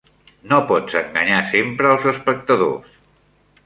No 0.53 0.57
pots 0.71 0.95
enganyar 1.03 1.43
sempre 1.53 1.93
als 1.93 2.11
espectadors. 2.17 3.01